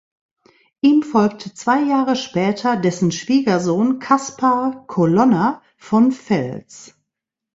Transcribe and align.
Ihm 0.81 1.03
folgte 1.03 1.53
zwei 1.53 1.83
Jahre 1.83 2.15
später 2.15 2.75
dessen 2.75 3.11
Schwiegersohn 3.11 3.99
Kaspar 3.99 4.83
Colonna 4.87 5.61
von 5.77 6.11
Fels. 6.11 6.95